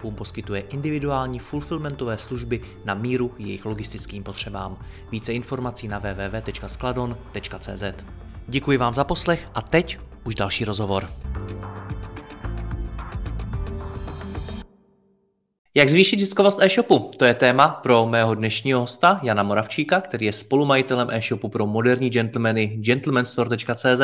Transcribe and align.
e-shopům 0.00 0.14
poskytuje 0.14 0.60
individuální 0.60 1.38
fulfillmentové 1.38 2.18
služby 2.18 2.60
na 2.84 2.94
míru 2.94 3.34
jejich 3.38 3.64
logistickým 3.64 4.22
potřebám. 4.22 4.78
Více 5.10 5.32
informací 5.32 5.88
na 5.88 5.98
www.skladon.cz. 5.98 7.84
Děkuji 8.48 8.78
vám 8.78 8.94
za 8.94 9.04
poslech 9.04 9.48
a 9.54 9.62
teď 9.62 9.98
už 10.24 10.34
další 10.34 10.64
rozhovor. 10.64 11.08
Jak 15.74 15.88
zvýšit 15.88 16.20
ziskovost 16.20 16.62
e-shopu? 16.62 17.10
To 17.16 17.24
je 17.24 17.34
téma 17.34 17.68
pro 17.68 18.06
mého 18.06 18.34
dnešního 18.34 18.80
hosta 18.80 19.20
Jana 19.22 19.42
Moravčíka, 19.42 20.00
který 20.00 20.26
je 20.26 20.32
spolumajitelem 20.32 21.08
e-shopu 21.10 21.48
pro 21.48 21.66
moderní 21.66 22.10
gentlemany 22.10 22.66
gentlemanstore.cz, 22.66 24.00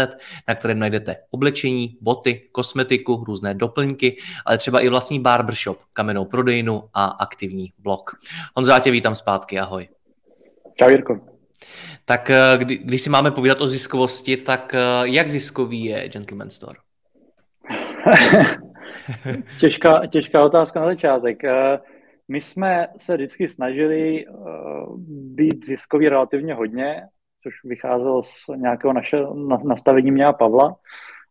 na 0.48 0.54
kterém 0.54 0.78
najdete 0.78 1.16
oblečení, 1.30 1.98
boty, 2.00 2.48
kosmetiku, 2.52 3.24
různé 3.26 3.54
doplňky, 3.54 4.16
ale 4.44 4.58
třeba 4.58 4.80
i 4.80 4.88
vlastní 4.88 5.20
barbershop, 5.20 5.78
kamennou 5.92 6.24
prodejnu 6.24 6.82
a 6.94 7.04
aktivní 7.04 7.72
blog. 7.78 8.10
Honzo, 8.56 8.72
já 8.72 8.78
tě 8.78 8.90
vítám 8.90 9.14
zpátky, 9.14 9.58
ahoj. 9.58 9.88
Čau 10.74 10.88
Jirko. 10.88 11.20
Tak 12.04 12.30
eh, 12.30 12.58
kdy, 12.58 12.76
když 12.76 13.02
si 13.02 13.10
máme 13.10 13.30
povídat 13.30 13.60
o 13.60 13.68
ziskovosti, 13.68 14.36
tak 14.36 14.74
eh, 14.74 14.78
jak 15.02 15.30
ziskový 15.30 15.84
je 15.84 16.08
Gentleman 16.08 16.50
Store? 16.50 16.78
těžká, 19.60 20.06
těžká 20.06 20.44
otázka 20.44 20.80
na 20.80 20.86
začátek. 20.86 21.44
Eh, 21.44 21.78
my 22.28 22.40
jsme 22.40 22.88
se 22.98 23.14
vždycky 23.14 23.48
snažili 23.48 24.26
eh, 24.26 24.32
být 25.08 25.66
ziskový 25.66 26.08
relativně 26.08 26.54
hodně, 26.54 27.02
což 27.42 27.54
vycházelo 27.64 28.22
z 28.22 28.46
nějakého 28.56 28.92
našeho 28.92 29.34
nastavení 29.64 30.10
mě 30.10 30.24
a 30.24 30.32
Pavla. 30.32 30.76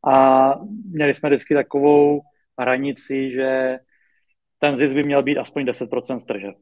A 0.07 0.53
měli 0.91 1.13
jsme 1.13 1.29
vždycky 1.29 1.53
takovou 1.53 2.21
hranici, 2.59 3.31
že 3.31 3.79
ten 4.59 4.77
zisk 4.77 4.93
by 4.95 5.03
měl 5.03 5.23
být 5.23 5.37
aspoň 5.37 5.65
10% 5.65 6.25
tržeb 6.25 6.55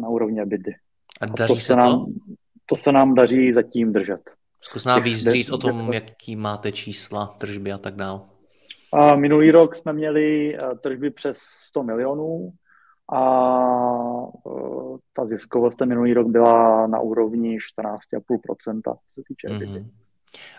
na 0.00 0.08
úrovni 0.08 0.40
EBITDA. 0.40 0.72
A 1.20 1.26
daří 1.26 1.42
a 1.42 1.46
to 1.46 1.54
se, 1.54 1.60
se 1.60 1.76
nám, 1.76 2.04
to? 2.04 2.06
To 2.66 2.76
se 2.76 2.92
nám 2.92 3.14
daří 3.14 3.52
zatím 3.52 3.92
držet. 3.92 4.20
Zkus 4.60 4.84
nám 4.84 5.02
víc 5.02 5.28
říct 5.28 5.50
o 5.50 5.58
tom, 5.58 5.92
jaký 5.92 6.36
máte 6.36 6.72
čísla, 6.72 7.26
tržby 7.26 7.72
a 7.72 7.78
tak 7.78 7.94
dále. 7.94 8.20
A 8.92 9.16
minulý 9.16 9.50
rok 9.50 9.76
jsme 9.76 9.92
měli 9.92 10.56
eh, 10.56 10.60
tržby 10.80 11.10
přes 11.10 11.38
100 11.38 11.82
milionů 11.82 12.52
a 13.12 13.22
eh, 14.46 14.96
ta 15.12 15.26
ziskovost 15.26 15.76
ten 15.76 15.88
minulý 15.88 16.14
rok 16.14 16.26
byla 16.26 16.86
na 16.86 17.00
úrovni 17.00 17.58
14,5%, 17.58 18.80
co 18.84 18.94
se 19.14 19.22
týče 19.28 19.48
mm-hmm. 19.48 19.86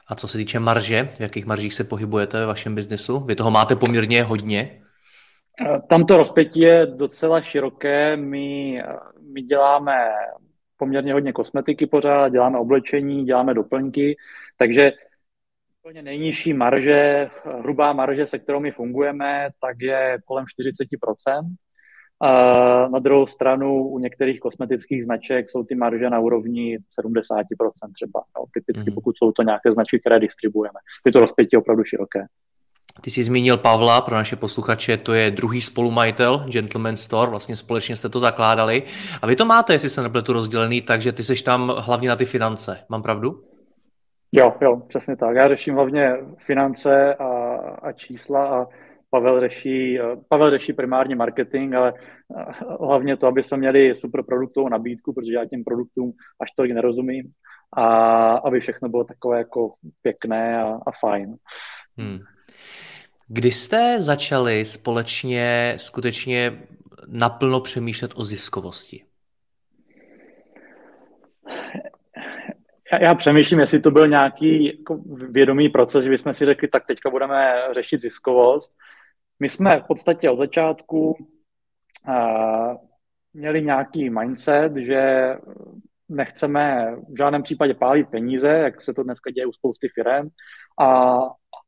A 0.07 0.15
co 0.15 0.27
se 0.27 0.37
týče 0.37 0.59
marže, 0.59 1.03
v 1.03 1.19
jakých 1.19 1.45
maržích 1.45 1.73
se 1.73 1.83
pohybujete 1.83 2.39
ve 2.39 2.45
vašem 2.45 2.75
biznesu? 2.75 3.19
Vy 3.19 3.35
toho 3.35 3.51
máte 3.51 3.75
poměrně 3.75 4.23
hodně. 4.23 4.81
Eh, 5.61 5.81
tam 5.89 6.05
to 6.05 6.17
rozpětí 6.17 6.59
je 6.59 6.85
docela 6.85 7.41
široké. 7.41 8.17
My, 8.17 8.83
my 9.33 9.41
děláme 9.41 10.11
poměrně 10.77 11.13
hodně 11.13 11.33
kosmetiky 11.33 11.85
pořád, 11.87 12.29
děláme 12.29 12.59
oblečení, 12.59 13.25
děláme 13.25 13.53
doplňky, 13.53 14.17
takže 14.57 14.91
Úplně 15.83 16.01
nejnižší 16.01 16.53
marže, 16.53 17.29
hrubá 17.59 17.93
marže, 17.93 18.25
se 18.25 18.39
kterou 18.39 18.59
my 18.59 18.71
fungujeme, 18.71 19.49
tak 19.61 19.81
je 19.81 20.19
kolem 20.25 20.45
40%. 20.45 21.55
A 22.21 22.87
na 22.87 22.99
druhou 22.99 23.25
stranu 23.25 23.87
u 23.87 23.99
některých 23.99 24.39
kosmetických 24.39 25.03
značek 25.03 25.49
jsou 25.49 25.63
ty 25.63 25.75
marže 25.75 26.09
na 26.09 26.19
úrovni 26.19 26.77
70% 26.77 27.13
třeba. 27.93 28.23
No, 28.37 28.45
typicky 28.53 28.89
mm. 28.89 28.95
pokud 28.95 29.17
jsou 29.17 29.31
to 29.31 29.43
nějaké 29.43 29.71
značky, 29.73 29.99
které 29.99 30.19
distribuujeme. 30.19 30.79
Je 31.05 31.11
to 31.11 31.19
rozpětí 31.19 31.57
opravdu 31.57 31.83
široké. 31.83 32.25
Ty 33.01 33.09
jsi 33.09 33.23
zmínil 33.23 33.57
Pavla, 33.57 34.01
pro 34.01 34.15
naše 34.15 34.35
posluchače, 34.35 34.97
to 34.97 35.13
je 35.13 35.31
druhý 35.31 35.61
spolumajitel 35.61 36.45
Gentleman 36.51 36.95
Store, 36.95 37.29
vlastně 37.29 37.55
společně 37.55 37.95
jste 37.95 38.09
to 38.09 38.19
zakládali. 38.19 38.83
A 39.21 39.27
vy 39.27 39.35
to 39.35 39.45
máte, 39.45 39.73
jestli 39.73 39.89
se 39.89 40.03
nepletu 40.03 40.33
rozdělený, 40.33 40.81
takže 40.81 41.11
ty 41.11 41.23
seš 41.23 41.41
tam 41.41 41.73
hlavně 41.77 42.09
na 42.09 42.15
ty 42.15 42.25
finance. 42.25 42.85
Mám 42.89 43.01
pravdu? 43.01 43.50
Jo, 44.35 44.53
jo, 44.61 44.81
přesně 44.87 45.15
tak. 45.15 45.35
Já 45.35 45.47
řeším 45.47 45.73
hlavně 45.73 46.13
finance 46.37 47.15
a, 47.15 47.25
a 47.81 47.91
čísla 47.91 48.61
a 48.61 48.67
Pavel 49.09 49.39
řeší, 49.39 49.99
Pavel 50.29 50.49
řeší 50.49 50.73
primárně 50.73 51.15
marketing, 51.15 51.75
ale 51.75 51.93
hlavně 52.81 53.17
to, 53.17 53.27
aby 53.27 53.43
jsme 53.43 53.57
měli 53.57 53.95
super 53.95 54.23
produktovou 54.23 54.69
nabídku, 54.69 55.13
protože 55.13 55.33
já 55.33 55.45
těm 55.45 55.63
produktům 55.63 56.13
až 56.41 56.51
tolik 56.51 56.71
nerozumím 56.71 57.31
a 57.77 57.85
aby 58.35 58.59
všechno 58.59 58.89
bylo 58.89 59.03
takové 59.03 59.37
jako 59.37 59.73
pěkné 60.01 60.63
a, 60.63 60.79
a 60.87 60.91
fajn. 60.99 61.35
Hmm. 61.97 62.19
Kdy 63.27 63.51
jste 63.51 64.01
začali 64.01 64.65
společně 64.65 65.73
skutečně 65.77 66.67
naplno 67.07 67.61
přemýšlet 67.61 68.11
o 68.15 68.23
ziskovosti? 68.23 69.03
Já, 72.91 73.03
já 73.03 73.15
přemýšlím, 73.15 73.59
jestli 73.59 73.79
to 73.79 73.91
byl 73.91 74.07
nějaký 74.07 74.65
jako 74.65 74.99
vědomý 75.29 75.69
proces, 75.69 76.03
že 76.03 76.09
bychom 76.09 76.33
si 76.33 76.45
řekli, 76.45 76.67
tak 76.67 76.85
teďka 76.85 77.09
budeme 77.09 77.53
řešit 77.71 78.01
ziskovost. 78.01 78.71
My 79.39 79.49
jsme 79.49 79.79
v 79.79 79.83
podstatě 79.83 80.29
od 80.29 80.37
začátku 80.37 81.15
uh, 82.07 82.75
měli 83.33 83.61
nějaký 83.63 84.09
mindset, 84.09 84.75
že 84.75 85.33
nechceme 86.09 86.95
v 87.09 87.17
žádném 87.17 87.43
případě 87.43 87.73
pálit 87.73 88.09
peníze, 88.09 88.47
jak 88.47 88.81
se 88.81 88.93
to 88.93 89.03
dneska 89.03 89.31
děje 89.31 89.45
u 89.45 89.51
spousty 89.51 89.87
firm, 89.89 90.29
a 90.79 91.19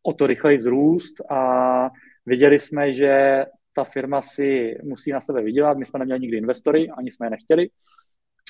o 0.03 0.13
to 0.13 0.27
rychleji 0.27 0.57
vzrůst 0.57 1.31
a 1.31 1.89
viděli 2.25 2.59
jsme, 2.59 2.93
že 2.93 3.45
ta 3.73 3.83
firma 3.83 4.21
si 4.21 4.77
musí 4.83 5.11
na 5.11 5.21
sebe 5.21 5.41
vydělat. 5.41 5.77
My 5.77 5.85
jsme 5.85 5.99
neměli 5.99 6.19
nikdy 6.19 6.37
investory, 6.37 6.89
ani 6.97 7.11
jsme 7.11 7.25
je 7.25 7.29
nechtěli. 7.29 7.69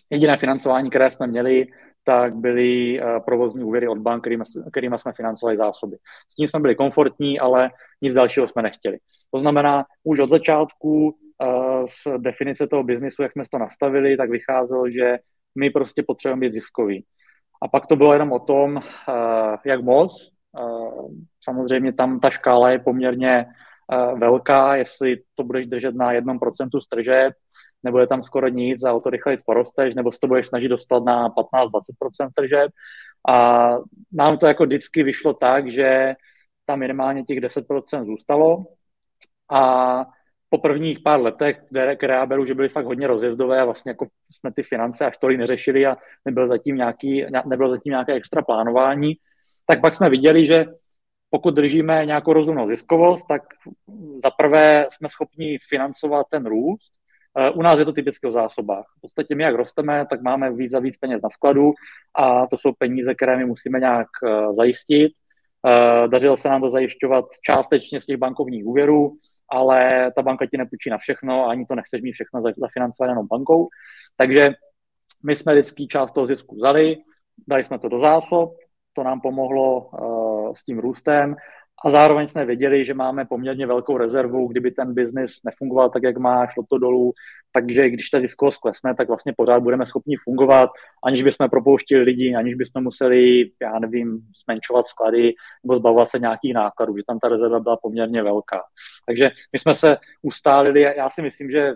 Jediné 0.09 0.37
financování, 0.37 0.89
které 0.89 1.11
jsme 1.11 1.27
měli, 1.27 1.67
tak 2.03 2.35
byly 2.35 3.01
eh, 3.01 3.19
provozní 3.25 3.63
úvěry 3.63 3.87
od 3.87 3.97
bank, 3.97 4.21
kterými, 4.21 4.43
kterými 4.71 4.99
jsme 4.99 5.13
financovali 5.13 5.57
zásoby. 5.57 5.97
S 6.29 6.35
tím 6.35 6.47
jsme 6.47 6.59
byli 6.59 6.75
komfortní, 6.75 7.39
ale 7.39 7.69
nic 8.01 8.13
dalšího 8.13 8.47
jsme 8.47 8.61
nechtěli. 8.61 8.97
To 9.33 9.39
znamená, 9.39 9.85
už 10.03 10.19
od 10.19 10.29
začátku 10.29 11.15
eh, 11.43 11.47
z 11.87 12.07
definice 12.17 12.67
toho 12.67 12.83
biznisu, 12.83 13.21
jak 13.23 13.31
jsme 13.31 13.43
to 13.51 13.57
nastavili, 13.57 14.17
tak 14.17 14.29
vycházelo, 14.29 14.89
že 14.89 15.17
my 15.55 15.69
prostě 15.69 16.03
potřebujeme 16.07 16.39
být 16.39 16.53
ziskový. 16.53 17.05
A 17.61 17.67
pak 17.67 17.87
to 17.87 17.95
bylo 17.95 18.13
jenom 18.13 18.31
o 18.31 18.39
tom, 18.39 18.77
eh, 18.77 19.57
jak 19.65 19.83
moc. 19.83 20.33
Samozřejmě 21.43 21.93
tam 21.93 22.19
ta 22.19 22.29
škála 22.29 22.69
je 22.69 22.79
poměrně 22.79 23.45
velká, 24.15 24.75
jestli 24.75 25.17
to 25.35 25.43
budeš 25.43 25.67
držet 25.67 25.95
na 25.95 26.11
jednom 26.11 26.39
procentu 26.39 26.79
z 26.79 26.87
tržeb, 26.87 27.33
nebude 27.83 28.07
tam 28.07 28.23
skoro 28.23 28.47
nic 28.47 28.83
a 28.83 28.93
o 28.93 28.99
to 28.99 29.09
rychleji 29.09 29.37
porosteš, 29.45 29.95
nebo 29.95 30.11
se 30.11 30.19
to 30.19 30.27
budeš 30.27 30.47
snažit 30.47 30.67
dostat 30.67 31.03
na 31.03 31.29
15-20% 31.29 32.29
tržeb. 32.33 32.71
A 33.29 33.69
nám 34.11 34.37
to 34.37 34.47
jako 34.47 34.63
vždycky 34.63 35.03
vyšlo 35.03 35.33
tak, 35.33 35.71
že 35.71 36.13
tam 36.65 36.79
minimálně 36.79 37.23
těch 37.23 37.39
10% 37.39 38.05
zůstalo 38.05 38.65
a 39.51 40.05
po 40.49 40.57
prvních 40.57 40.99
pár 40.99 41.21
letech, 41.21 41.57
které, 41.97 42.13
já 42.13 42.25
beru, 42.25 42.45
že 42.45 42.53
byly 42.53 42.69
fakt 42.69 42.85
hodně 42.85 43.07
rozjezdové 43.07 43.61
a 43.61 43.65
vlastně 43.65 43.89
jako 43.89 44.07
jsme 44.31 44.53
ty 44.53 44.63
finance 44.63 45.05
až 45.05 45.17
tolik 45.17 45.39
neřešili 45.39 45.85
a 45.85 45.97
nebylo 46.25 46.47
zatím, 46.47 46.75
nějaký, 46.75 47.25
nebylo 47.45 47.69
zatím 47.69 47.91
nějaké 47.91 48.13
extra 48.13 48.41
plánování, 48.41 49.13
tak 49.65 49.81
pak 49.81 49.93
jsme 49.93 50.09
viděli, 50.09 50.45
že 50.45 50.65
pokud 51.29 51.53
držíme 51.53 52.05
nějakou 52.05 52.33
rozumnou 52.33 52.69
ziskovost, 52.69 53.27
tak 53.27 53.41
za 54.23 54.31
prvé 54.31 54.87
jsme 54.91 55.09
schopni 55.09 55.57
financovat 55.69 56.25
ten 56.29 56.45
růst 56.45 56.91
u 57.53 57.61
nás 57.61 57.79
je 57.79 57.85
to 57.85 57.93
typicky 57.93 58.27
o 58.27 58.31
zásobách. 58.31 58.85
V 58.97 59.01
podstatě 59.01 59.35
my, 59.35 59.43
jak 59.43 59.55
rosteme, 59.55 60.05
tak 60.09 60.21
máme 60.21 60.53
víc 60.53 60.73
a 60.73 60.79
víc 60.79 60.97
peněz 60.97 61.21
na 61.23 61.29
skladu 61.29 61.71
a 62.15 62.47
to 62.47 62.57
jsou 62.57 62.71
peníze, 62.77 63.15
které 63.15 63.37
my 63.37 63.45
musíme 63.45 63.79
nějak 63.79 64.07
eh, 64.27 64.53
zajistit. 64.53 65.11
Eh, 65.67 66.07
dařilo 66.07 66.37
se 66.37 66.49
nám 66.49 66.61
to 66.61 66.69
zajišťovat 66.69 67.25
částečně 67.45 68.01
z 68.01 68.05
těch 68.05 68.17
bankovních 68.17 68.65
úvěrů, 68.65 69.17
ale 69.49 69.89
ta 70.15 70.21
banka 70.21 70.45
ti 70.45 70.57
nepůjčí 70.57 70.89
na 70.89 70.97
všechno 70.97 71.45
a 71.45 71.49
ani 71.49 71.65
to 71.65 71.75
nechceš 71.75 72.01
mít 72.01 72.11
všechno 72.11 72.41
zafinancovat 72.57 73.09
jenom 73.09 73.27
bankou. 73.27 73.67
Takže 74.17 74.49
my 75.25 75.35
jsme 75.35 75.53
vždycky 75.53 75.87
část 75.87 76.11
toho 76.11 76.27
zisku 76.27 76.55
vzali, 76.55 76.97
dali 77.47 77.63
jsme 77.63 77.79
to 77.79 77.89
do 77.89 77.99
zásob, 77.99 78.53
to 78.93 79.03
nám 79.03 79.21
pomohlo 79.21 79.89
s 80.55 80.65
tím 80.65 80.79
růstem 80.79 81.35
a 81.85 81.89
zároveň 81.89 82.27
jsme 82.27 82.45
věděli, 82.45 82.85
že 82.85 82.93
máme 82.93 83.25
poměrně 83.25 83.67
velkou 83.67 83.97
rezervu, 83.97 84.47
kdyby 84.47 84.71
ten 84.71 84.93
biznis 84.93 85.31
nefungoval 85.45 85.89
tak, 85.89 86.03
jak 86.03 86.17
má, 86.17 86.47
šlo 86.47 86.63
to 86.69 86.77
dolů, 86.77 87.13
takže 87.51 87.89
když 87.89 88.09
ta 88.09 88.19
ziskovost 88.19 88.57
klesne, 88.57 88.95
tak 88.95 89.07
vlastně 89.07 89.33
pořád 89.37 89.59
budeme 89.59 89.85
schopni 89.85 90.15
fungovat, 90.23 90.69
aniž 91.05 91.23
bychom 91.23 91.49
propouštili 91.49 92.01
lidi, 92.01 92.35
aniž 92.35 92.55
bychom 92.55 92.83
museli, 92.83 93.51
já 93.61 93.79
nevím, 93.79 94.19
zmenšovat 94.45 94.87
sklady 94.87 95.33
nebo 95.63 95.75
zbavovat 95.75 96.09
se 96.09 96.19
nějakých 96.19 96.53
nákladů, 96.53 96.97
že 96.97 97.03
tam 97.07 97.19
ta 97.19 97.29
rezerva 97.29 97.59
byla 97.59 97.77
poměrně 97.81 98.23
velká. 98.23 98.61
Takže 99.05 99.31
my 99.53 99.59
jsme 99.59 99.75
se 99.75 99.97
ustálili, 100.21 100.81
já 100.81 101.09
si 101.09 101.21
myslím, 101.21 101.51
že 101.51 101.73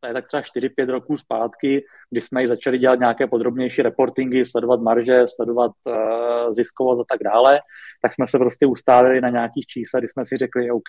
to 0.00 0.06
je 0.06 0.12
tak 0.12 0.26
třeba 0.26 0.42
4-5 0.42 0.90
roků 0.90 1.16
zpátky, 1.16 1.84
kdy 2.10 2.20
jsme 2.20 2.42
i 2.42 2.48
začali 2.48 2.78
dělat 2.78 2.98
nějaké 2.98 3.26
podrobnější 3.26 3.82
reportingy, 3.82 4.46
sledovat 4.46 4.80
marže, 4.80 5.24
sledovat 5.34 5.72
uh, 5.86 6.54
ziskovost 6.54 7.00
a 7.00 7.04
tak 7.08 7.20
dále, 7.24 7.60
tak 8.02 8.12
jsme 8.12 8.26
se 8.26 8.38
prostě 8.38 8.66
ustálili 8.66 9.20
na 9.20 9.28
nějakých 9.28 9.66
číslech, 9.66 10.00
kdy 10.00 10.08
jsme 10.08 10.26
si 10.26 10.36
řekli, 10.36 10.70
OK, 10.70 10.88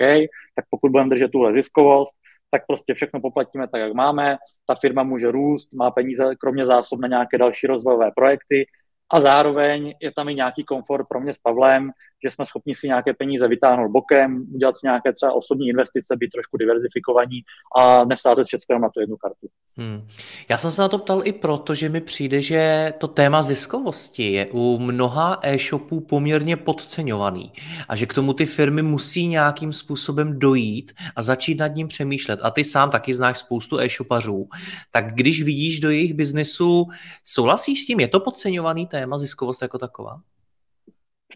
tak 0.55 0.65
pokud 0.69 0.91
budeme 0.91 1.09
držet 1.09 1.31
tuhle 1.31 1.53
ziskovost, 1.53 2.13
tak 2.51 2.61
prostě 2.67 2.93
všechno 2.93 3.21
poplatíme 3.21 3.67
tak, 3.67 3.81
jak 3.81 3.93
máme, 3.93 4.37
ta 4.65 4.75
firma 4.75 5.03
může 5.03 5.31
růst, 5.31 5.73
má 5.73 5.91
peníze 5.91 6.35
kromě 6.35 6.65
zásob 6.65 6.99
na 6.99 7.07
nějaké 7.07 7.37
další 7.37 7.67
rozvojové 7.67 8.11
projekty 8.15 8.65
a 9.13 9.21
zároveň 9.21 9.93
je 10.01 10.11
tam 10.15 10.29
i 10.29 10.35
nějaký 10.35 10.63
komfort 10.63 11.07
pro 11.09 11.19
mě 11.19 11.33
s 11.33 11.37
Pavlem, 11.37 11.91
že 12.23 12.29
jsme 12.29 12.45
schopni 12.45 12.75
si 12.75 12.87
nějaké 12.87 13.13
peníze 13.13 13.47
vytáhnout 13.47 13.91
bokem, 13.91 14.45
udělat 14.53 14.77
si 14.77 14.79
nějaké 14.83 15.13
třeba 15.13 15.33
osobní 15.33 15.67
investice, 15.67 16.15
být 16.17 16.29
trošku 16.29 16.57
diverzifikovaní 16.57 17.41
a 17.77 18.05
nesázet 18.05 18.47
všechno 18.47 18.79
na 18.79 18.89
tu 18.89 18.99
jednu 18.99 19.17
kartu. 19.17 19.47
Hmm. 19.77 20.07
Já 20.49 20.57
jsem 20.57 20.71
se 20.71 20.81
na 20.81 20.87
to 20.87 20.97
ptal 20.97 21.21
i 21.23 21.33
proto, 21.33 21.75
že 21.75 21.89
mi 21.89 22.01
přijde, 22.01 22.41
že 22.41 22.93
to 22.97 23.07
téma 23.07 23.41
ziskovosti 23.41 24.31
je 24.31 24.47
u 24.51 24.79
mnoha 24.79 25.39
e-shopů 25.41 26.01
poměrně 26.01 26.57
podceňovaný 26.57 27.51
a 27.89 27.95
že 27.95 28.05
k 28.05 28.13
tomu 28.13 28.33
ty 28.33 28.45
firmy 28.45 28.81
musí 28.81 29.27
nějakým 29.27 29.73
způsobem 29.73 30.39
dojít 30.39 30.91
a 31.15 31.21
začít 31.21 31.59
nad 31.59 31.75
ním 31.75 31.87
přemýšlet. 31.87 32.39
A 32.43 32.51
ty 32.51 32.63
sám 32.63 32.91
taky 32.91 33.13
znáš 33.13 33.37
spoustu 33.37 33.79
e-shopařů. 33.79 34.47
Tak 34.91 35.15
když 35.15 35.43
vidíš 35.43 35.79
do 35.79 35.89
jejich 35.89 36.13
biznesu, 36.13 36.85
souhlasíš 37.23 37.81
s 37.83 37.85
tím? 37.85 37.99
Je 37.99 38.07
to 38.07 38.19
podceňovaný 38.19 38.87
téma 38.87 39.17
ziskovost 39.17 39.61
jako 39.61 39.77
taková? 39.77 40.21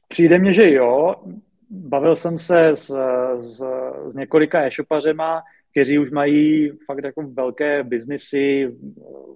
Přijde 0.07 0.39
mně, 0.39 0.53
že 0.53 0.71
jo. 0.71 1.15
Bavil 1.69 2.15
jsem 2.15 2.39
se 2.39 2.67
s, 2.67 2.85
s, 3.41 3.63
s 4.11 4.15
několika 4.15 4.61
e-shopařema, 4.61 5.43
kteří 5.71 5.99
už 5.99 6.11
mají 6.11 6.71
fakt 6.85 7.03
jako 7.03 7.21
velké 7.21 7.83
biznisy, 7.83 8.75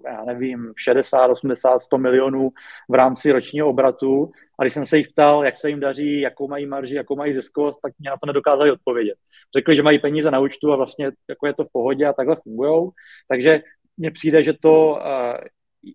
já 0.04 0.24
nevím, 0.24 0.72
60, 0.76 1.26
80, 1.26 1.82
100 1.82 1.98
milionů 1.98 2.50
v 2.88 2.94
rámci 2.94 3.32
ročního 3.32 3.68
obratu. 3.68 4.30
A 4.58 4.64
když 4.64 4.74
jsem 4.74 4.86
se 4.86 4.98
jich 4.98 5.08
ptal, 5.08 5.44
jak 5.44 5.58
se 5.58 5.68
jim 5.68 5.80
daří, 5.80 6.20
jakou 6.20 6.48
mají 6.48 6.66
marži, 6.66 6.94
jakou 6.94 7.16
mají 7.16 7.34
ziskovost, 7.34 7.78
tak 7.82 7.92
mě 7.98 8.10
na 8.10 8.16
to 8.16 8.26
nedokázali 8.26 8.72
odpovědět. 8.72 9.14
Řekli, 9.56 9.76
že 9.76 9.82
mají 9.82 9.98
peníze 9.98 10.30
na 10.30 10.40
účtu 10.40 10.72
a 10.72 10.76
vlastně 10.76 11.10
jako 11.28 11.46
je 11.46 11.54
to 11.54 11.64
v 11.64 11.72
pohodě 11.72 12.06
a 12.06 12.12
takhle 12.12 12.36
fungují. 12.42 12.90
Takže 13.28 13.62
mně 13.96 14.10
přijde, 14.10 14.42
že 14.42 14.52
to 14.60 14.98
eh, 15.06 15.38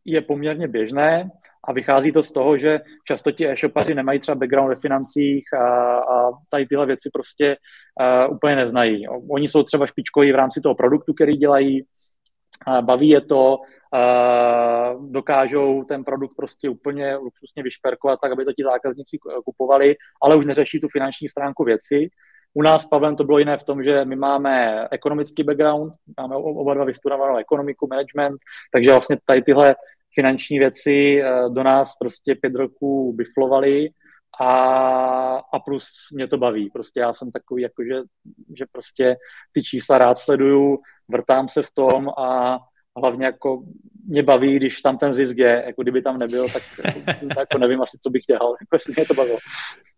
je 0.05 0.21
poměrně 0.21 0.67
běžné 0.67 1.29
a 1.67 1.73
vychází 1.73 2.11
to 2.11 2.23
z 2.23 2.31
toho, 2.31 2.57
že 2.57 2.79
často 3.03 3.31
ti 3.31 3.47
e-shopaři 3.47 3.95
nemají 3.95 4.19
třeba 4.19 4.35
background 4.35 4.69
ve 4.69 4.75
financích 4.75 5.53
a, 5.53 5.97
a 5.97 6.31
tady 6.49 6.65
tyhle 6.65 6.85
věci 6.85 7.09
prostě 7.13 7.57
uh, 8.27 8.35
úplně 8.35 8.55
neznají. 8.55 9.07
Oni 9.07 9.47
jsou 9.47 9.63
třeba 9.63 9.85
špičkoví 9.85 10.31
v 10.31 10.35
rámci 10.35 10.61
toho 10.61 10.75
produktu, 10.75 11.13
který 11.13 11.33
dělají, 11.33 11.81
uh, 12.67 12.81
baví 12.81 13.09
je 13.09 13.21
to, 13.21 13.57
uh, 13.57 15.11
dokážou 15.11 15.83
ten 15.83 16.03
produkt 16.03 16.35
prostě 16.37 16.69
úplně 16.69 17.15
luxusně 17.15 17.63
vyšperkovat 17.63 18.19
tak, 18.21 18.31
aby 18.31 18.45
to 18.45 18.53
ti 18.53 18.63
zákazníci 18.63 19.17
kupovali, 19.45 19.95
ale 20.21 20.35
už 20.35 20.45
neřeší 20.45 20.79
tu 20.79 20.87
finanční 20.87 21.29
stránku 21.29 21.63
věci. 21.63 22.09
U 22.57 22.61
nás 22.61 22.83
s 22.83 22.85
Pavlem 22.85 23.15
to 23.15 23.23
bylo 23.23 23.39
jiné 23.39 23.57
v 23.57 23.63
tom, 23.63 23.83
že 23.83 24.05
my 24.05 24.15
máme 24.15 24.87
ekonomický 24.91 25.43
background, 25.43 25.93
máme 26.19 26.35
oba 26.35 26.73
dva 26.73 26.85
vystudovanou 26.85 27.37
ekonomiku, 27.37 27.87
management, 27.87 28.37
takže 28.73 28.91
vlastně 28.91 29.17
tady 29.25 29.41
tyhle 29.41 29.75
finanční 30.15 30.59
věci 30.59 31.21
eh, 31.21 31.49
do 31.49 31.63
nás 31.63 31.95
prostě 31.99 32.35
pět 32.35 32.55
roků 32.55 33.13
biflovali 33.13 33.89
a, 34.41 34.49
a 35.53 35.59
plus 35.59 35.85
mě 36.13 36.27
to 36.27 36.37
baví. 36.37 36.69
Prostě 36.69 36.99
já 36.99 37.13
jsem 37.13 37.31
takový, 37.31 37.61
jako 37.61 37.83
že, 37.83 38.01
že 38.57 38.65
prostě 38.71 39.15
ty 39.51 39.63
čísla 39.63 39.97
rád 39.97 40.19
sleduju, 40.19 40.77
vrtám 41.07 41.49
se 41.49 41.61
v 41.61 41.71
tom 41.73 42.09
a 42.09 42.59
hlavně 42.99 43.25
jako 43.25 43.63
mě 44.07 44.23
baví, 44.23 44.55
když 44.55 44.81
tam 44.81 44.97
ten 44.97 45.15
zisk 45.15 45.37
je, 45.37 45.63
jako 45.65 45.81
kdyby 45.81 46.01
tam 46.01 46.17
nebyl, 46.17 46.47
tak 46.49 46.63
jako 47.37 47.57
nevím 47.57 47.81
asi, 47.81 47.97
co 48.03 48.09
bych 48.09 48.23
dělal, 48.27 48.55
jako 48.61 48.75
jestli 48.75 48.93
mě 48.97 49.05
to 49.05 49.13
bavilo. 49.13 49.37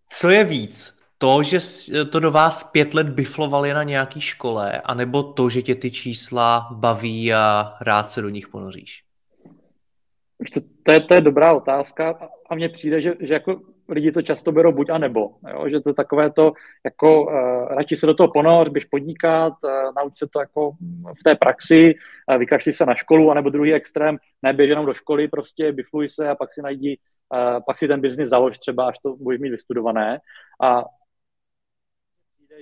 Co 0.09 0.29
je 0.29 0.43
víc? 0.43 0.97
To, 1.19 1.43
že 1.43 1.59
to 2.05 2.19
do 2.19 2.31
vás 2.31 2.63
pět 2.63 2.93
let 2.93 3.09
biflovali 3.09 3.73
na 3.73 3.83
nějaký 3.83 4.21
škole, 4.21 4.81
anebo 4.81 5.23
to, 5.23 5.49
že 5.49 5.61
tě 5.61 5.75
ty 5.75 5.91
čísla 5.91 6.67
baví 6.71 7.33
a 7.33 7.73
rád 7.81 8.11
se 8.11 8.21
do 8.21 8.29
nich 8.29 8.47
ponoříš? 8.47 9.06
To, 10.53 10.59
to, 10.83 10.91
je, 10.91 10.99
to 10.99 11.13
je 11.13 11.21
dobrá 11.21 11.53
otázka 11.53 12.29
a 12.49 12.55
mně 12.55 12.69
přijde, 12.69 13.01
že, 13.01 13.13
že 13.19 13.33
jako 13.33 13.61
lidi 13.89 14.11
to 14.11 14.21
často 14.21 14.51
berou 14.51 14.71
buď 14.71 14.89
a 14.89 14.97
nebo, 14.97 15.29
jo? 15.53 15.69
že 15.69 15.79
to 15.79 15.89
je 15.89 15.93
takové 15.93 16.31
to, 16.31 16.53
jako 16.85 17.23
uh, 17.23 17.31
radši 17.67 17.97
se 17.97 18.05
do 18.05 18.13
toho 18.13 18.31
ponoř, 18.31 18.69
běž 18.69 18.85
podnikat, 18.85 19.53
uh, 19.63 19.71
nauč 19.97 20.17
se 20.17 20.27
to 20.27 20.39
jako 20.39 20.71
v 21.19 21.23
té 21.23 21.35
praxi, 21.35 21.95
uh, 22.31 22.37
vykašli 22.37 22.73
se 22.73 22.85
na 22.85 22.95
školu, 22.95 23.31
anebo 23.31 23.49
druhý 23.49 23.73
extrém, 23.73 24.17
neběž 24.43 24.69
jenom 24.69 24.85
do 24.85 24.93
školy, 24.93 25.27
prostě 25.27 25.71
bifluj 25.71 26.09
se 26.09 26.29
a 26.29 26.35
pak 26.35 26.53
si 26.53 26.61
najdi, 26.61 26.97
uh, 27.33 27.63
pak 27.65 27.79
si 27.79 27.87
ten 27.87 28.01
biznis 28.01 28.29
založ 28.29 28.57
třeba, 28.57 28.87
až 28.87 28.97
to 28.99 29.15
budeš 29.15 29.41
mít 29.41 29.49
vystudované 29.49 30.19
a 30.63 30.83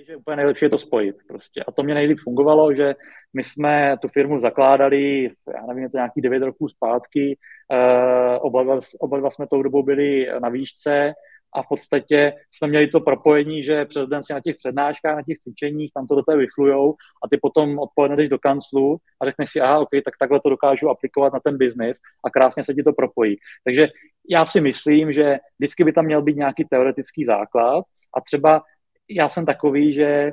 že 0.04 0.16
úplně 0.16 0.36
nejlepší 0.36 0.64
je 0.64 0.70
to 0.70 0.78
spojit 0.78 1.16
prostě. 1.28 1.64
A 1.68 1.72
to 1.72 1.82
mě 1.82 1.94
nejlíp 1.94 2.18
fungovalo, 2.24 2.74
že 2.74 2.94
my 3.34 3.42
jsme 3.42 3.96
tu 4.02 4.08
firmu 4.08 4.40
zakládali, 4.40 5.30
já 5.54 5.66
nevím, 5.66 5.82
je 5.82 5.90
to 5.90 5.96
nějaký 5.96 6.20
9 6.20 6.42
roků 6.42 6.68
zpátky, 6.68 7.38
uh, 7.72 8.38
oba, 8.40 8.62
dva, 8.62 8.80
oba 9.00 9.18
dva 9.18 9.30
jsme 9.30 9.46
tou 9.46 9.62
dobou 9.62 9.82
byli 9.82 10.28
na 10.40 10.48
výšce 10.48 11.14
a 11.54 11.62
v 11.62 11.68
podstatě 11.68 12.32
jsme 12.52 12.68
měli 12.68 12.86
to 12.86 13.00
propojení, 13.00 13.62
že 13.62 13.84
přes 13.84 14.08
den 14.08 14.24
si 14.24 14.32
na 14.32 14.40
těch 14.40 14.56
přednáškách, 14.56 15.16
na 15.16 15.22
těch 15.22 15.38
cvičeních, 15.38 15.90
tam 15.94 16.06
to 16.06 16.14
do 16.14 16.22
té 16.22 16.36
vyflujou 16.36 16.94
a 17.24 17.28
ty 17.28 17.38
potom 17.42 17.78
odpoledne 17.78 18.16
jdeš 18.16 18.28
do 18.28 18.38
kanclu 18.38 18.96
a 19.20 19.24
řekneš 19.24 19.50
si, 19.50 19.60
aha, 19.60 19.78
ok, 19.78 19.88
tak 20.04 20.16
takhle 20.18 20.40
to 20.40 20.50
dokážu 20.50 20.90
aplikovat 20.90 21.32
na 21.32 21.40
ten 21.40 21.56
biznis 21.58 21.98
a 22.24 22.30
krásně 22.30 22.64
se 22.64 22.74
ti 22.74 22.82
to 22.82 22.92
propojí. 22.92 23.36
Takže 23.64 23.88
já 24.30 24.46
si 24.46 24.60
myslím, 24.60 25.12
že 25.12 25.38
vždycky 25.58 25.84
by 25.84 25.92
tam 25.92 26.04
měl 26.04 26.22
být 26.22 26.36
nějaký 26.36 26.64
teoretický 26.64 27.24
základ 27.24 27.84
a 28.16 28.20
třeba 28.20 28.62
já 29.10 29.28
jsem 29.28 29.46
takový, 29.46 29.92
že 29.92 30.32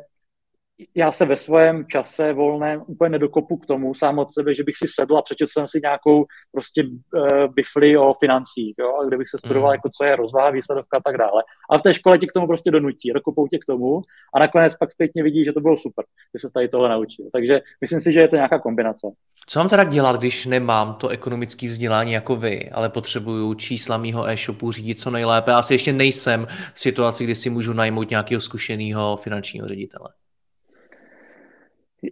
já 0.96 1.12
se 1.12 1.26
ve 1.26 1.38
svém 1.38 1.86
čase 1.88 2.34
volném 2.34 2.84
úplně 2.88 3.10
nedokopu 3.10 3.58
k 3.58 3.66
tomu 3.66 3.96
sám 3.96 4.20
od 4.20 4.32
sebe, 4.32 4.56
že 4.56 4.64
bych 4.64 4.76
si 4.78 4.86
sedl 4.88 5.18
a 5.18 5.22
přečetl 5.22 5.52
jsem 5.52 5.68
si 5.68 5.80
nějakou 5.84 6.26
prostě 6.52 6.84
uh, 6.84 7.54
bifly 7.54 7.98
o 7.98 8.14
financích, 8.20 8.76
jo, 8.80 8.94
a 9.02 9.06
kde 9.06 9.18
bych 9.18 9.30
se 9.30 9.38
studoval, 9.38 9.72
mm. 9.72 9.74
jako 9.74 9.90
co 9.98 10.04
je 10.04 10.16
rozvaha, 10.16 10.50
výsledovka 10.50 10.98
a 10.98 11.02
tak 11.06 11.18
dále. 11.18 11.44
A 11.70 11.78
v 11.78 11.82
té 11.82 11.94
škole 11.94 12.18
tě 12.18 12.28
k 12.28 12.34
tomu 12.34 12.48
prostě 12.48 12.72
donutí, 12.72 13.12
dokopou 13.14 13.48
tě 13.48 13.58
k 13.58 13.66
tomu 13.66 14.02
a 14.36 14.40
nakonec 14.40 14.76
pak 14.76 14.92
zpětně 14.92 15.24
vidí, 15.24 15.46
že 15.46 15.54
to 15.54 15.62
bylo 15.62 15.78
super, 15.78 16.06
že 16.36 16.40
se 16.40 16.54
tady 16.54 16.70
tohle 16.70 16.90
naučil. 16.90 17.26
Takže 17.34 17.62
myslím 17.82 18.02
si, 18.02 18.14
že 18.14 18.20
je 18.20 18.28
to 18.28 18.36
nějaká 18.36 18.60
kombinace. 18.60 19.08
Co 19.48 19.60
mám 19.60 19.70
teda 19.70 19.84
dělat, 19.84 20.16
když 20.16 20.46
nemám 20.46 20.94
to 20.94 21.08
ekonomické 21.08 21.68
vzdělání 21.68 22.12
jako 22.12 22.36
vy, 22.36 22.70
ale 22.72 22.90
potřebuju 22.90 23.54
čísla 23.54 23.98
mýho 23.98 24.28
e-shopu 24.28 24.72
řídit 24.72 25.00
co 25.00 25.12
nejlépe? 25.12 25.54
Asi 25.54 25.74
ještě 25.74 25.94
nejsem 25.94 26.48
v 26.74 26.80
situaci, 26.80 27.24
kdy 27.24 27.36
si 27.36 27.50
můžu 27.50 27.74
najmout 27.74 28.10
nějakého 28.10 28.42
zkušeného 28.42 29.18
finančního 29.18 29.68
ředitele 29.68 30.10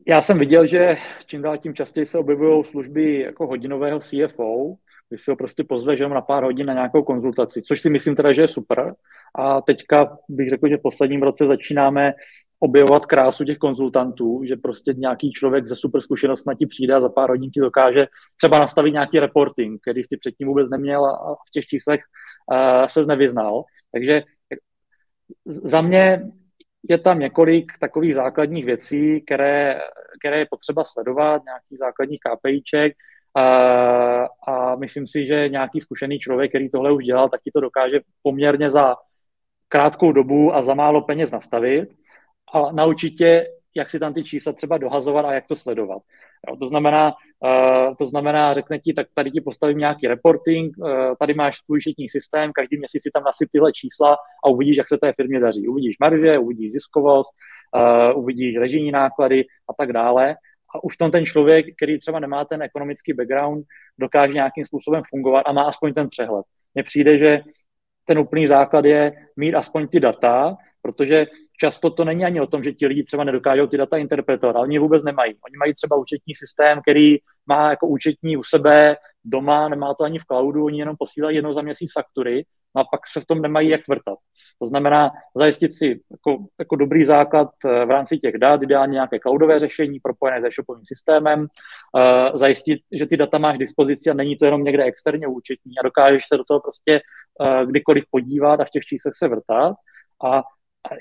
já 0.07 0.21
jsem 0.21 0.39
viděl, 0.39 0.65
že 0.65 0.95
čím 1.25 1.41
dál 1.41 1.57
tím 1.57 1.73
častěji 1.73 2.05
se 2.05 2.17
objevují 2.17 2.63
služby 2.63 3.19
jako 3.19 3.47
hodinového 3.47 3.99
CFO, 3.99 4.75
když 5.09 5.23
se 5.23 5.31
ho 5.31 5.35
prostě 5.35 5.63
pozveš 5.63 5.99
jenom 5.99 6.13
na 6.13 6.21
pár 6.21 6.43
hodin 6.43 6.65
na 6.65 6.73
nějakou 6.73 7.03
konzultaci, 7.03 7.61
což 7.61 7.81
si 7.81 7.89
myslím 7.89 8.15
teda, 8.15 8.33
že 8.33 8.41
je 8.41 8.47
super. 8.47 8.93
A 9.35 9.61
teďka 9.61 10.17
bych 10.29 10.49
řekl, 10.49 10.69
že 10.69 10.77
v 10.77 10.81
posledním 10.81 11.23
roce 11.23 11.45
začínáme 11.45 12.13
objevovat 12.59 13.05
krásu 13.05 13.45
těch 13.45 13.57
konzultantů, 13.57 14.41
že 14.43 14.55
prostě 14.55 14.93
nějaký 14.93 15.31
člověk 15.31 15.67
ze 15.67 15.75
super 15.75 16.01
zkušenostmi 16.01 16.55
ti 16.55 16.65
přijde 16.65 16.93
a 16.93 17.01
za 17.01 17.09
pár 17.09 17.29
hodin 17.29 17.51
ti 17.51 17.59
dokáže 17.59 18.07
třeba 18.37 18.59
nastavit 18.59 18.91
nějaký 18.91 19.19
reporting, 19.19 19.81
který 19.81 20.01
ty 20.09 20.17
předtím 20.17 20.47
vůbec 20.47 20.69
neměl 20.69 21.05
a 21.05 21.35
v 21.35 21.51
těch 21.51 21.65
číslech 21.65 22.01
uh, 22.51 22.85
se 22.85 23.05
nevyznal. 23.05 23.63
Takže 23.91 24.23
za 25.45 25.81
mě 25.81 26.21
je 26.89 26.97
tam 26.97 27.19
několik 27.19 27.71
takových 27.79 28.15
základních 28.15 28.65
věcí, 28.65 29.21
které, 29.21 29.81
které 30.19 30.39
je 30.39 30.47
potřeba 30.49 30.83
sledovat, 30.83 31.41
nějakých 31.45 31.77
základních 31.77 32.19
KPIček 32.19 32.93
a, 33.35 33.45
a 34.47 34.75
myslím 34.75 35.07
si, 35.07 35.25
že 35.25 35.49
nějaký 35.49 35.81
zkušený 35.81 36.19
člověk, 36.19 36.51
který 36.51 36.69
tohle 36.69 36.91
už 36.91 37.03
dělal, 37.03 37.29
tak 37.29 37.41
ti 37.41 37.51
to 37.51 37.59
dokáže 37.59 37.99
poměrně 38.23 38.69
za 38.69 38.95
krátkou 39.67 40.11
dobu 40.11 40.55
a 40.55 40.61
za 40.61 40.73
málo 40.73 41.01
peněz 41.01 41.31
nastavit 41.31 41.89
a 42.53 42.71
naučit 42.71 43.11
tě, 43.11 43.47
jak 43.75 43.89
si 43.89 43.99
tam 43.99 44.13
ty 44.13 44.23
čísla 44.23 44.53
třeba 44.53 44.77
dohazovat 44.77 45.25
a 45.25 45.33
jak 45.33 45.47
to 45.47 45.55
sledovat. 45.55 46.01
Jo, 46.49 46.55
to 46.55 46.67
znamená, 46.67 47.13
Uh, 47.43 47.95
to 47.95 48.05
znamená, 48.05 48.53
řekne 48.53 48.79
ti, 48.79 48.93
tak 48.93 49.07
tady 49.13 49.31
ti 49.31 49.41
postavím 49.41 49.77
nějaký 49.77 50.07
reporting, 50.07 50.77
uh, 50.77 50.89
tady 51.19 51.33
máš 51.33 51.61
tvůj 51.61 51.77
účetní 51.77 52.09
systém, 52.09 52.51
každý 52.53 52.77
měsíc 52.77 53.03
si 53.03 53.09
tam 53.13 53.23
nasyp 53.23 53.49
tyhle 53.51 53.71
čísla 53.71 54.17
a 54.45 54.49
uvidíš, 54.49 54.77
jak 54.77 54.87
se 54.87 54.97
té 54.97 55.13
firmě 55.13 55.39
daří. 55.39 55.67
Uvidíš 55.67 55.95
marže, 55.99 56.37
uvidíš 56.37 56.71
ziskovost, 56.71 57.31
uh, 57.75 58.19
uvidíš 58.23 58.57
režijní 58.57 58.91
náklady 58.91 59.45
a 59.69 59.73
tak 59.73 59.93
dále. 59.93 60.35
A 60.75 60.83
už 60.83 60.97
tam 60.97 61.11
ten 61.11 61.25
člověk, 61.25 61.65
který 61.75 61.99
třeba 61.99 62.19
nemá 62.19 62.45
ten 62.45 62.61
ekonomický 62.61 63.13
background, 63.13 63.65
dokáže 63.99 64.33
nějakým 64.33 64.65
způsobem 64.65 65.01
fungovat 65.09 65.41
a 65.45 65.51
má 65.51 65.61
aspoň 65.61 65.93
ten 65.93 66.09
přehled. 66.09 66.45
Mně 66.73 66.83
přijde, 66.83 67.17
že 67.17 67.41
ten 68.05 68.19
úplný 68.19 68.47
základ 68.47 68.85
je 68.85 69.11
mít 69.35 69.55
aspoň 69.55 69.87
ty 69.87 69.99
data, 69.99 70.55
protože 70.81 71.25
často 71.61 71.89
to 71.89 72.05
není 72.05 72.25
ani 72.25 72.41
o 72.41 72.47
tom, 72.47 72.63
že 72.63 72.73
ti 72.73 72.87
lidi 72.87 73.03
třeba 73.03 73.23
nedokážou 73.23 73.67
ty 73.67 73.77
data 73.77 73.97
interpretovat, 73.97 74.55
ale 74.55 74.63
oni 74.63 74.79
vůbec 74.79 75.03
nemají. 75.03 75.33
Oni 75.33 75.57
mají 75.57 75.73
třeba 75.73 75.95
účetní 75.95 76.35
systém, 76.35 76.81
který 76.81 77.17
má 77.45 77.69
jako 77.69 77.87
účetní 77.87 78.37
u 78.37 78.43
sebe 78.43 78.97
doma, 79.25 79.69
nemá 79.69 79.93
to 79.93 80.03
ani 80.03 80.19
v 80.19 80.25
cloudu, 80.25 80.65
oni 80.65 80.79
jenom 80.79 80.95
posílají 80.99 81.35
jednou 81.35 81.53
za 81.53 81.61
měsíc 81.61 81.91
faktury 81.93 82.45
no 82.75 82.81
a 82.81 82.85
pak 82.91 83.07
se 83.07 83.21
v 83.21 83.25
tom 83.25 83.41
nemají 83.41 83.69
jak 83.69 83.81
vrtat. 83.87 84.17
To 84.59 84.65
znamená 84.65 85.11
zajistit 85.35 85.73
si 85.73 85.99
jako, 86.11 86.45
jako 86.59 86.75
dobrý 86.75 87.05
základ 87.05 87.49
eh, 87.65 87.85
v 87.85 87.89
rámci 87.89 88.17
těch 88.17 88.37
dat, 88.37 88.61
ideálně 88.61 88.93
nějaké 88.93 89.19
cloudové 89.19 89.59
řešení 89.59 89.99
propojené 89.99 90.41
se 90.41 90.47
shopovým 90.55 90.85
systémem, 90.85 91.39
uh, 91.39 92.37
zajistit, 92.37 92.79
že 92.91 93.05
ty 93.05 93.17
data 93.17 93.37
máš 93.37 93.55
k 93.55 93.59
dispozici 93.59 94.09
a 94.09 94.13
není 94.13 94.37
to 94.37 94.45
jenom 94.45 94.63
někde 94.63 94.83
externě 94.83 95.27
účetní 95.27 95.73
a 95.79 95.83
dokážeš 95.83 96.23
se 96.27 96.37
do 96.37 96.43
toho 96.43 96.59
prostě 96.59 97.01
uh, 97.01 97.69
kdykoliv 97.69 98.03
podívat 98.11 98.59
a 98.59 98.65
v 98.65 98.69
těch 98.69 98.83
číslech 98.83 99.13
se 99.15 99.27
vrtat. 99.27 99.75
A 100.23 100.43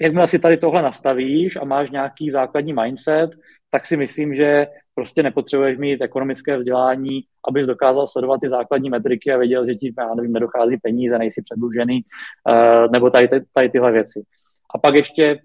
jakmile 0.00 0.28
si 0.28 0.38
tady 0.38 0.56
tohle 0.56 0.82
nastavíš 0.82 1.56
a 1.56 1.64
máš 1.64 1.90
nějaký 1.90 2.30
základní 2.30 2.72
mindset, 2.72 3.30
tak 3.70 3.86
si 3.86 3.96
myslím, 3.96 4.34
že 4.34 4.66
prostě 4.94 5.22
nepotřebuješ 5.22 5.78
mít 5.78 6.02
ekonomické 6.02 6.58
vzdělání, 6.58 7.20
abys 7.48 7.66
dokázal 7.66 8.06
sledovat 8.06 8.40
ty 8.40 8.48
základní 8.48 8.90
metriky 8.90 9.32
a 9.32 9.38
věděl, 9.38 9.66
že 9.66 9.74
ti, 9.74 9.94
já 9.98 10.14
nevím, 10.14 10.32
nedochází 10.32 10.76
peníze, 10.76 11.18
nejsi 11.18 11.42
předlužený, 11.42 12.00
uh, 12.50 12.92
nebo 12.92 13.10
tady, 13.10 13.28
tady 13.54 13.68
tyhle 13.68 13.92
věci. 13.92 14.22
A 14.74 14.78
pak 14.78 14.94
ještě 14.94 15.40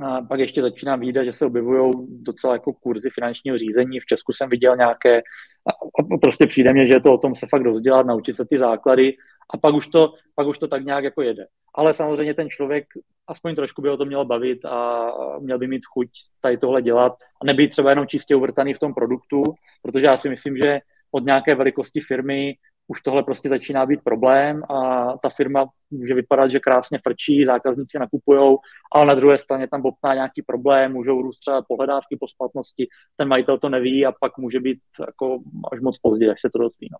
a 0.00 0.22
pak 0.22 0.40
ještě 0.40 0.62
začínám 0.62 1.00
vidět, 1.00 1.24
že 1.24 1.32
se 1.32 1.46
objevují 1.46 1.92
docela 2.08 2.52
jako 2.52 2.72
kurzy 2.72 3.10
finančního 3.10 3.58
řízení. 3.58 4.00
V 4.00 4.06
Česku 4.06 4.32
jsem 4.32 4.48
viděl 4.48 4.76
nějaké, 4.76 5.18
a 5.66 6.18
prostě 6.20 6.46
přijde 6.46 6.72
mě, 6.72 6.86
že 6.86 6.94
je 6.94 7.00
to 7.00 7.14
o 7.14 7.18
tom 7.18 7.34
se 7.34 7.46
fakt 7.50 7.62
rozdělat, 7.62 8.06
naučit 8.06 8.36
se 8.36 8.44
ty 8.44 8.58
základy 8.58 9.16
a 9.54 9.58
pak 9.58 9.74
už 9.74 9.86
to, 9.86 10.14
pak 10.34 10.46
už 10.46 10.58
to 10.58 10.68
tak 10.68 10.84
nějak 10.84 11.04
jako 11.04 11.22
jede. 11.22 11.46
Ale 11.74 11.94
samozřejmě 11.94 12.34
ten 12.34 12.50
člověk 12.50 12.86
aspoň 13.26 13.54
trošku 13.54 13.82
by 13.82 13.90
o 13.90 13.96
to 13.96 14.04
mělo 14.04 14.24
bavit 14.24 14.64
a 14.64 15.12
měl 15.38 15.58
by 15.58 15.68
mít 15.68 15.86
chuť 15.86 16.08
tady 16.40 16.58
tohle 16.58 16.82
dělat 16.82 17.12
a 17.42 17.44
nebýt 17.44 17.70
třeba 17.70 17.90
jenom 17.90 18.06
čistě 18.06 18.36
uvrtaný 18.36 18.74
v 18.74 18.78
tom 18.78 18.94
produktu, 18.94 19.42
protože 19.82 20.06
já 20.06 20.18
si 20.18 20.28
myslím, 20.28 20.56
že 20.56 20.80
od 21.10 21.24
nějaké 21.24 21.54
velikosti 21.54 22.00
firmy 22.00 22.54
už 22.88 23.00
tohle 23.02 23.22
prostě 23.22 23.48
začíná 23.48 23.86
být 23.86 24.04
problém 24.04 24.62
a 24.70 25.06
ta 25.18 25.28
firma 25.28 25.66
může 25.90 26.14
vypadat, 26.14 26.48
že 26.48 26.60
krásně 26.60 26.98
frčí, 26.98 27.44
zákazníci 27.44 27.98
nakupují, 27.98 28.56
ale 28.92 29.06
na 29.06 29.14
druhé 29.14 29.38
straně 29.38 29.68
tam 29.68 29.82
bobtná 29.82 30.14
nějaký 30.14 30.42
problém, 30.42 30.92
můžou 30.92 31.22
růst 31.22 31.38
třeba 31.38 31.62
pohledávky 31.62 32.16
po 32.20 32.28
splatnosti, 32.28 32.88
ten 33.16 33.28
majitel 33.28 33.58
to 33.58 33.68
neví 33.68 34.06
a 34.06 34.12
pak 34.20 34.38
může 34.38 34.60
být 34.60 34.78
jako 35.00 35.38
až 35.72 35.80
moc 35.80 35.98
pozdě, 35.98 36.32
až 36.32 36.40
se 36.40 36.50
to 36.50 36.58
dozví. 36.58 36.88
No. 36.92 36.98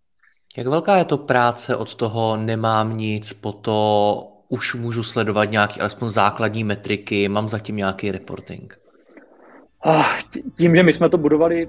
Jak 0.56 0.66
velká 0.66 0.96
je 0.96 1.04
to 1.04 1.18
práce 1.18 1.76
od 1.76 1.94
toho 1.94 2.36
nemám 2.36 2.96
nic, 2.96 3.32
po 3.32 3.52
to 3.52 4.28
už 4.48 4.74
můžu 4.74 5.02
sledovat 5.02 5.44
nějaký 5.44 5.80
alespoň 5.80 6.08
základní 6.08 6.64
metriky, 6.64 7.28
mám 7.28 7.48
zatím 7.48 7.76
nějaký 7.76 8.10
reporting? 8.10 8.78
Tím, 10.58 10.76
že 10.76 10.82
my 10.82 10.92
jsme 10.92 11.08
to 11.08 11.18
budovali 11.18 11.68